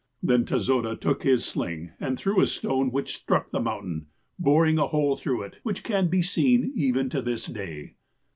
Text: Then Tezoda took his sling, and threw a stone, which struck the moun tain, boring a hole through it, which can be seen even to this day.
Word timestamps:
Then 0.23 0.45
Tezoda 0.45 0.99
took 0.99 1.21
his 1.21 1.45
sling, 1.45 1.91
and 1.99 2.17
threw 2.17 2.41
a 2.41 2.47
stone, 2.47 2.89
which 2.89 3.15
struck 3.15 3.51
the 3.51 3.59
moun 3.59 3.83
tain, 3.83 4.05
boring 4.39 4.79
a 4.79 4.87
hole 4.87 5.15
through 5.15 5.43
it, 5.43 5.57
which 5.61 5.83
can 5.83 6.07
be 6.07 6.23
seen 6.23 6.71
even 6.75 7.07
to 7.11 7.21
this 7.21 7.45
day. 7.45 7.97